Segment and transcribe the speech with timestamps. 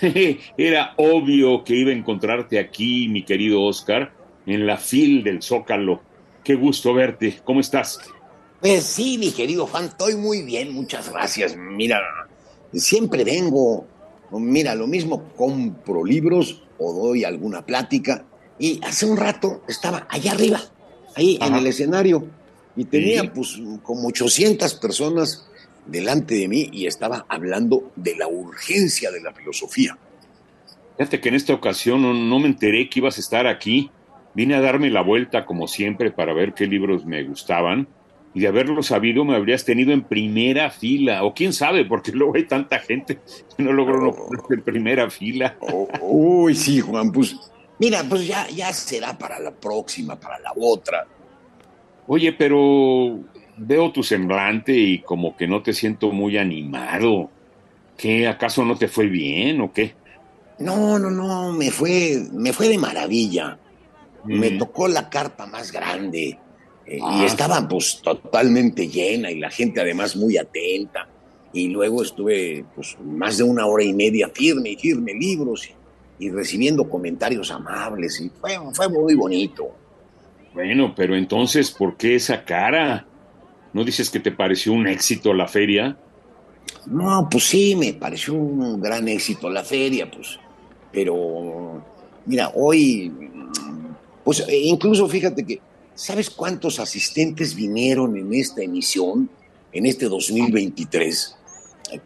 [0.56, 4.12] Era obvio que iba a encontrarte aquí, mi querido Oscar,
[4.46, 6.02] en la fil del Zócalo.
[6.44, 7.40] Qué gusto verte.
[7.44, 7.98] ¿Cómo estás?
[8.60, 11.56] Pues sí, mi querido Juan, estoy muy bien, muchas gracias.
[11.56, 12.00] Mira,
[12.72, 13.86] siempre vengo,
[14.32, 18.24] mira, lo mismo compro libros o doy alguna plática.
[18.58, 20.60] Y hace un rato estaba allá arriba,
[21.14, 22.26] ahí en el escenario,
[22.74, 25.46] y tenía pues como 800 personas
[25.86, 29.96] delante de mí y estaba hablando de la urgencia de la filosofía.
[30.96, 33.90] Fíjate que en esta ocasión no, me enteré que ibas a estar aquí.
[34.34, 37.88] Vine a darme la vuelta como siempre para ver qué libros me gustaban
[38.36, 42.36] y de haberlo sabido me habrías tenido en primera fila, o quién sabe, porque luego
[42.36, 43.18] hay tanta gente
[43.56, 44.14] que no logro no
[44.50, 45.56] en primera fila.
[45.60, 47.34] Oh, uy, sí, Juan, pues
[47.78, 51.06] mira, pues ya, ya será para la próxima, para la otra.
[52.06, 53.20] Oye, pero
[53.56, 57.30] veo tu semblante y como que no te siento muy animado.
[57.96, 59.94] ¿Qué acaso no te fue bien o qué?
[60.58, 63.58] No, no, no, me fue, me fue de maravilla.
[64.24, 66.36] Me tocó la carpa más grande
[66.84, 67.24] eh, y ah.
[67.24, 71.08] estaba pues totalmente llena y la gente además muy atenta.
[71.52, 75.70] Y luego estuve pues más de una hora y media firme y firme libros
[76.18, 79.68] y, recibiendo comentarios amables y fue, fue muy bonito.
[80.52, 83.06] Bueno, pero entonces, ¿por qué esa cara?
[83.76, 85.98] ¿No dices que te pareció un éxito la feria?
[86.86, 90.38] No, pues sí, me pareció un gran éxito la feria, pues.
[90.90, 91.84] Pero,
[92.24, 93.12] mira, hoy,
[94.24, 95.60] pues e incluso fíjate que,
[95.94, 99.28] ¿sabes cuántos asistentes vinieron en esta emisión,
[99.70, 101.36] en este 2023?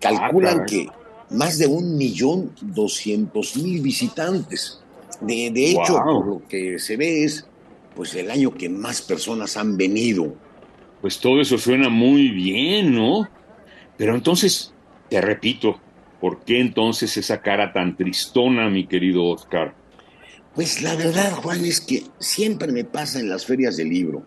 [0.00, 0.88] Calculan ah, que
[1.30, 4.80] más de un millón doscientos mil visitantes.
[5.20, 7.46] De, hecho, por lo que se ve es,
[7.94, 10.34] pues el año que más personas han venido
[11.00, 13.28] pues todo eso suena muy bien, ¿no?
[13.96, 14.72] Pero entonces,
[15.08, 15.80] te repito,
[16.20, 19.74] ¿por qué entonces esa cara tan tristona, mi querido Oscar?
[20.54, 24.26] Pues la verdad, Juan, es que siempre me pasa en las ferias del libro.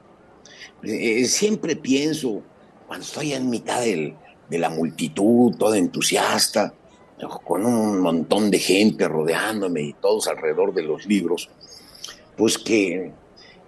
[0.84, 2.42] Eh, eh, siempre pienso,
[2.88, 4.16] cuando estoy en mitad de
[4.60, 6.74] la multitud, toda entusiasta,
[7.44, 11.50] con un montón de gente rodeándome y todos alrededor de los libros,
[12.36, 13.12] pues que,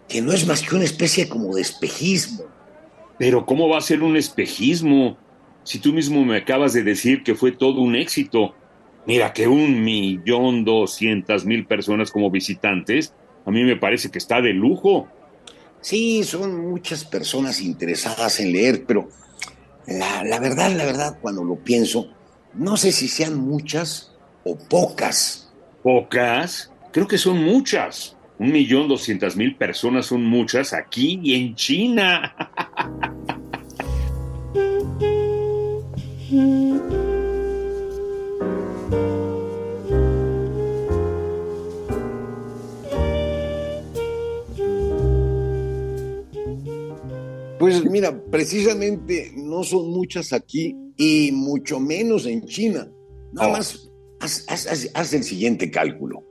[0.08, 2.55] que no es más que una especie como de espejismo
[3.18, 5.18] pero ¿cómo va a ser un espejismo?
[5.64, 8.54] Si tú mismo me acabas de decir que fue todo un éxito.
[9.06, 13.14] Mira, que un millón doscientas mil personas como visitantes,
[13.46, 15.08] a mí me parece que está de lujo.
[15.82, 19.08] Sí, son muchas personas interesadas en leer, pero
[19.86, 22.10] la, la verdad, la verdad, cuando lo pienso,
[22.56, 25.52] no sé si sean muchas o pocas.
[25.84, 26.72] ¿Pocas?
[26.92, 28.15] Creo que son muchas.
[28.38, 32.36] Un millón doscientas mil personas son muchas aquí y en China.
[47.58, 52.92] Pues mira, precisamente no son muchas aquí y mucho menos en China.
[53.32, 53.52] Nada oh.
[53.52, 56.24] más haz, el siguiente cálculo.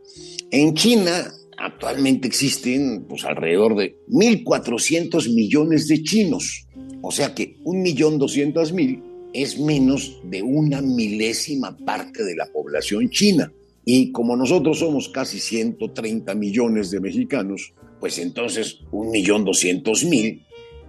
[0.50, 6.66] En China actualmente existen pues, alrededor de 1.400 millones de chinos.
[7.02, 13.52] O sea que 1.200.000 es menos de una milésima parte de la población china.
[13.84, 20.42] Y como nosotros somos casi 130 millones de mexicanos, pues entonces 1.200.000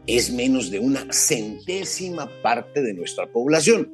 [0.07, 3.91] es menos de una centésima parte de nuestra población.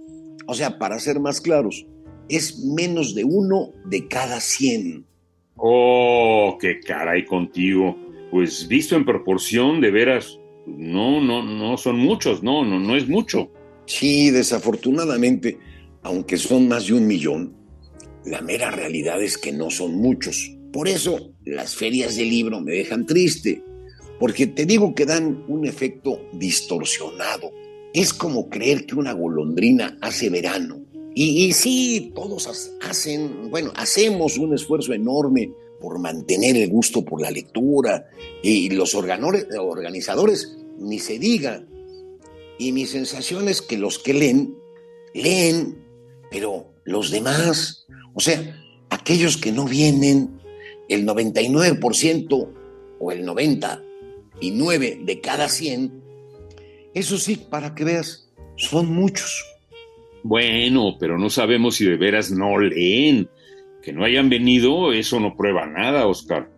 [0.48, 1.86] O sea, para ser más claros,
[2.30, 5.06] es menos de uno de cada 100.
[5.64, 7.96] Oh, qué caray contigo.
[8.32, 13.08] Pues visto en proporción, de veras, no, no, no son muchos, no, no, no es
[13.08, 13.52] mucho.
[13.86, 15.60] Sí, desafortunadamente,
[16.02, 17.56] aunque son más de un millón,
[18.26, 20.52] la mera realidad es que no son muchos.
[20.74, 23.62] Por eso las ferias de libro me dejan triste,
[24.20, 27.52] porque te digo que dan un efecto distorsionado.
[27.94, 30.81] Es como creer que una golondrina hace verano
[31.14, 37.32] y, sí, todos hacen, bueno, hacemos un esfuerzo enorme por mantener el gusto por la
[37.32, 38.08] lectura
[38.42, 41.66] y los organizadores, ni se diga.
[42.58, 44.56] Y mi sensación es que los que leen,
[45.14, 45.84] leen,
[46.30, 48.56] pero los demás, o sea,
[48.90, 50.40] aquellos que no vienen,
[50.88, 52.54] el 99%
[53.00, 56.02] o el 99 de cada 100,
[56.94, 59.51] eso sí, para que veas, son muchos.
[60.24, 63.30] Bueno, pero no sabemos si de veras no leen.
[63.82, 66.50] Que no hayan venido, eso no prueba nada, Oscar.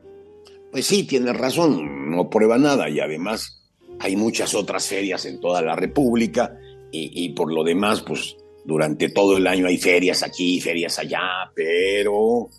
[0.71, 3.63] Pues sí, tienes razón, no prueba nada y además
[3.99, 6.57] hay muchas otras ferias en toda la República
[6.91, 12.49] y, por lo demás, pues durante todo el año hay ferias aquí, ferias allá, pero...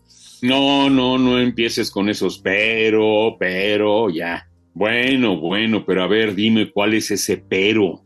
[0.43, 4.49] No, no, no empieces con esos pero, pero, ya.
[4.75, 8.04] Bueno, bueno, pero a ver, dime cuál es ese pero.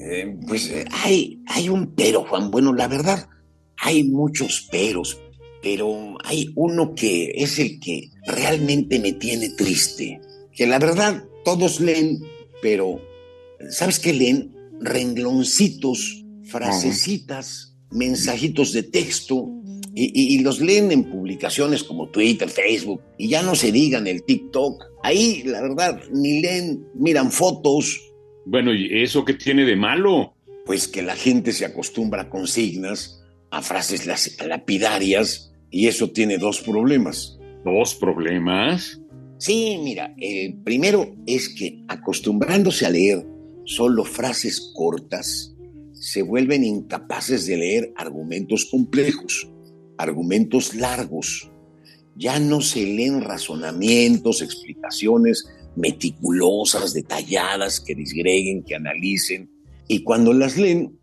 [0.00, 2.50] Eh, pues eh, hay, hay un pero, Juan.
[2.50, 3.28] Bueno, la verdad,
[3.76, 5.18] hay muchos peros,
[5.62, 10.20] pero hay uno que es el que realmente me tiene triste.
[10.54, 12.18] Que la verdad, todos leen,
[12.62, 13.00] pero
[13.70, 14.54] ¿sabes qué leen?
[14.80, 19.48] Rengloncitos, frasecitas, mensajitos de texto,
[19.92, 24.22] y, y, los leen en publicaciones como Twitter, Facebook, y ya no se digan el
[24.22, 24.84] TikTok.
[25.02, 28.00] Ahí, la verdad, ni leen, miran fotos,
[28.46, 30.34] bueno, ¿y eso qué tiene de malo?
[30.66, 34.06] Pues que la gente se acostumbra a consignas, a frases
[34.46, 37.38] lapidarias, y eso tiene dos problemas.
[37.64, 39.00] ¿Dos problemas?
[39.38, 43.26] Sí, mira, el primero es que acostumbrándose a leer
[43.64, 45.54] solo frases cortas,
[45.92, 49.50] se vuelven incapaces de leer argumentos complejos,
[49.98, 51.50] argumentos largos.
[52.16, 59.50] Ya no se leen razonamientos, explicaciones, meticulosas, detalladas, que disgreguen, que analicen.
[59.88, 60.98] Y cuando las leen,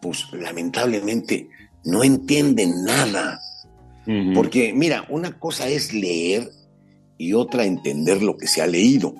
[0.00, 1.48] pues lamentablemente
[1.84, 3.40] no entienden nada.
[4.34, 6.50] Porque mira, una cosa es leer
[7.16, 9.14] y otra entender lo que se ha leído.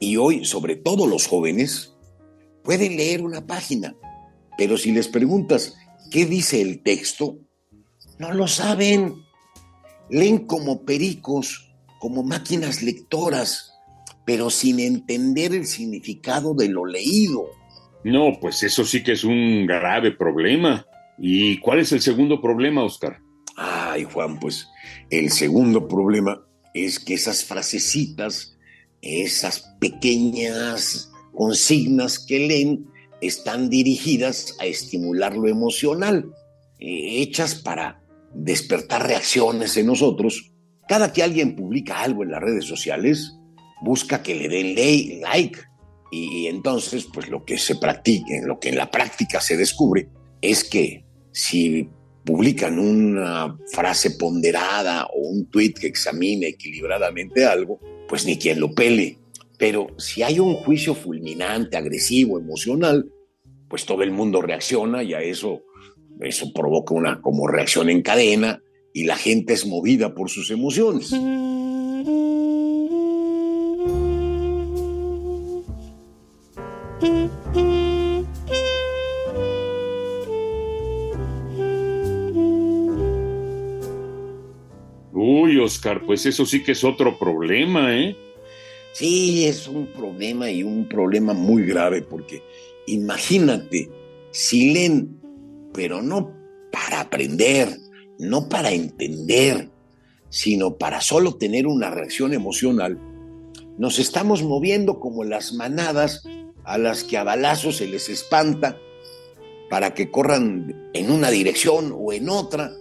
[0.00, 1.94] Y hoy, sobre todo los jóvenes,
[2.64, 3.94] pueden leer una página,
[4.58, 5.74] pero si les preguntas
[6.10, 7.38] qué dice el texto,
[8.18, 9.14] no lo saben.
[10.10, 13.71] Leen como pericos, como máquinas lectoras,
[14.24, 17.46] pero sin entender el significado de lo leído.
[18.04, 20.86] No, pues eso sí que es un grave problema.
[21.18, 23.20] ¿Y cuál es el segundo problema, Oscar?
[23.56, 24.68] Ay, Juan, pues
[25.10, 28.56] el segundo problema es que esas frasecitas,
[29.00, 32.86] esas pequeñas consignas que leen,
[33.20, 36.32] están dirigidas a estimular lo emocional,
[36.80, 38.02] eh, hechas para
[38.34, 40.52] despertar reacciones en nosotros.
[40.88, 43.36] Cada que alguien publica algo en las redes sociales,
[43.82, 45.58] busca que le den like.
[46.10, 50.08] Y, entonces, pues lo que se practica, lo que en la práctica se descubre,
[50.40, 51.88] es que si
[52.24, 58.74] publican una frase ponderada o un tweet que examine equilibradamente algo, pues ni quien lo
[58.74, 59.18] pele.
[59.58, 63.10] Pero si hay un juicio fulminante, agresivo, emocional,
[63.68, 65.62] pues todo el mundo reacciona y a eso,
[66.20, 68.62] eso provoca una como reacción en cadena
[68.92, 71.10] y la gente es movida por sus emociones.
[85.12, 88.16] Uy, Oscar, pues eso sí que es otro problema, ¿eh?
[88.92, 92.42] Sí, es un problema y un problema muy grave porque
[92.86, 93.90] imagínate,
[94.30, 95.20] si leen,
[95.72, 96.30] pero no
[96.70, 97.68] para aprender,
[98.18, 99.70] no para entender,
[100.28, 102.98] sino para solo tener una reacción emocional,
[103.78, 106.22] nos estamos moviendo como las manadas
[106.64, 108.78] a las que a balazos se les espanta
[109.70, 112.72] para que corran en una dirección o en otra.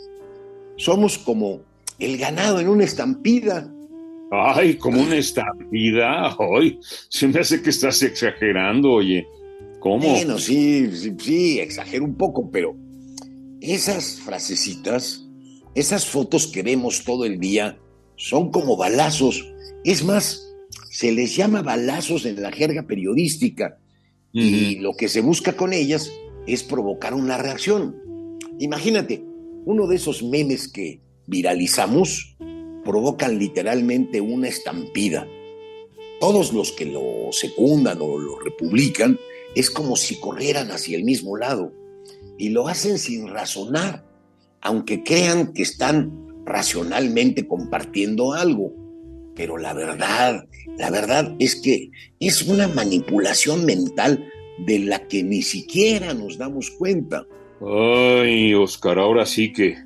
[0.77, 1.61] Somos como
[1.99, 3.71] el ganado en una estampida.
[4.31, 6.35] Ay, como una estampida.
[6.37, 9.25] Ay, se me hace que estás exagerando, oye.
[9.79, 10.09] ¿Cómo?
[10.09, 12.75] Bueno, sí, sí, sí, exagero un poco, pero
[13.61, 15.25] esas frasecitas,
[15.73, 17.79] esas fotos que vemos todo el día,
[18.15, 19.43] son como balazos.
[19.83, 20.50] Es más,
[21.01, 23.79] se les llama balazos en la jerga periodística
[24.31, 26.11] y lo que se busca con ellas
[26.45, 27.95] es provocar una reacción.
[28.59, 29.25] Imagínate,
[29.65, 32.37] uno de esos memes que viralizamos
[32.85, 35.27] provocan literalmente una estampida.
[36.19, 39.17] Todos los que lo secundan o lo republican
[39.55, 41.73] es como si corrieran hacia el mismo lado
[42.37, 44.05] y lo hacen sin razonar,
[44.61, 48.80] aunque crean que están racionalmente compartiendo algo.
[49.35, 50.45] Pero la verdad,
[50.77, 54.27] la verdad es que es una manipulación mental
[54.65, 57.25] de la que ni siquiera nos damos cuenta.
[57.61, 59.77] Ay, Oscar, ahora sí que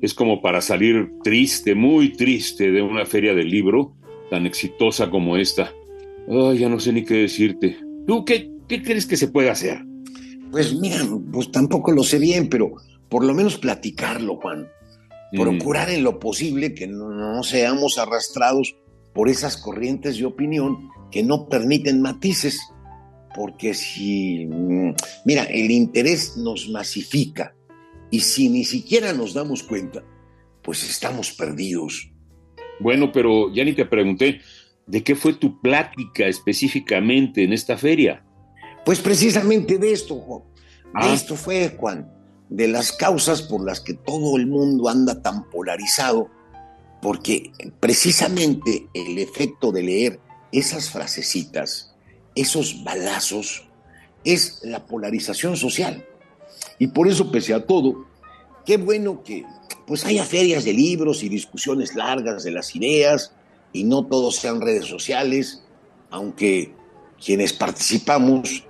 [0.00, 3.94] es como para salir triste, muy triste de una feria del libro
[4.30, 5.72] tan exitosa como esta.
[6.28, 7.78] Ay, ya no sé ni qué decirte.
[8.06, 9.82] ¿Tú qué, qué crees que se puede hacer?
[10.50, 10.98] Pues mira,
[11.32, 12.74] pues tampoco lo sé bien, pero
[13.08, 14.68] por lo menos platicarlo, Juan.
[15.32, 18.76] procurar en lo posible que no, seamos arrastrados
[19.14, 22.60] por esas corrientes de opinión que no permiten matices,
[23.34, 24.94] porque si, mm,
[25.24, 27.54] mira, el interés nos masifica
[28.10, 30.04] y si ni siquiera nos damos cuenta,
[30.62, 32.10] pues estamos perdidos.
[32.80, 34.40] Bueno, pero ya ni te pregunté,
[34.86, 38.24] ¿de qué fue tu plática específicamente en esta feria?
[38.84, 41.14] Pues precisamente de esto, De ah.
[41.14, 42.14] esto fue, Juan
[42.48, 46.30] de las causas por las que todo el mundo anda tan polarizado,
[47.04, 50.20] porque precisamente el efecto de leer
[50.52, 51.92] esas frasecitas,
[52.34, 53.68] esos balazos,
[54.24, 56.02] es la polarización social.
[56.78, 58.06] Y por eso, pese a todo,
[58.64, 59.44] qué bueno que
[59.86, 63.34] pues haya ferias de libros y discusiones largas de las ideas
[63.70, 65.62] y no todos sean redes sociales,
[66.08, 66.72] aunque
[67.22, 68.64] quienes participamos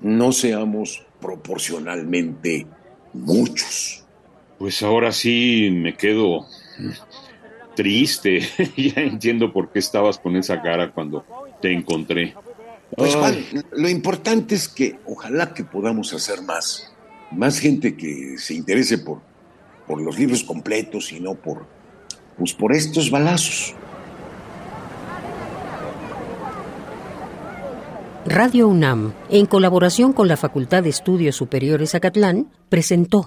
[0.00, 2.68] no seamos proporcionalmente
[3.12, 4.04] muchos.
[4.60, 6.46] Pues ahora sí me quedo
[7.74, 8.40] triste.
[8.76, 11.24] ya entiendo por qué estabas con esa cara cuando
[11.60, 12.34] te encontré.
[12.96, 13.36] Pues Juan,
[13.72, 16.92] lo importante es que ojalá que podamos hacer más.
[17.30, 19.20] Más gente que se interese por,
[19.86, 21.66] por los libros completos y no por,
[22.38, 23.74] pues por estos balazos.
[28.26, 33.26] Radio UNAM, en colaboración con la Facultad de Estudios Superiores Acatlán, presentó